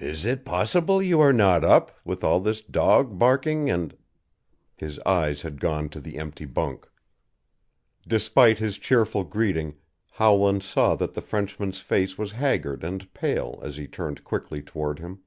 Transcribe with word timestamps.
"Is 0.00 0.24
it 0.24 0.46
possible 0.46 1.02
you 1.02 1.20
are 1.20 1.30
not 1.34 1.62
up, 1.62 1.90
with 2.06 2.24
all 2.24 2.40
this 2.40 2.62
dog 2.62 3.18
barking 3.18 3.68
and" 3.68 3.94
His 4.82 4.98
eyes 5.00 5.42
had 5.42 5.60
gone 5.60 5.90
to 5.90 6.00
the 6.00 6.16
empty 6.16 6.46
bunk. 6.46 6.88
Despite 8.08 8.60
his 8.60 8.78
cheerful 8.78 9.24
greeting 9.24 9.74
Howland 10.12 10.62
saw 10.62 10.94
that 10.96 11.12
the 11.12 11.20
Frenchman's 11.20 11.80
face 11.80 12.16
was 12.16 12.32
haggard 12.32 12.82
and 12.82 13.12
pale 13.12 13.60
as 13.62 13.76
he 13.76 13.86
turned 13.86 14.24
quickly 14.24 14.62
toward 14.62 15.00
him. 15.00 15.18